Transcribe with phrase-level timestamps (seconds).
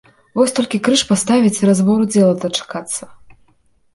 [0.37, 3.03] Вось толькі крыж паставіць і разбору дзела дачакацца!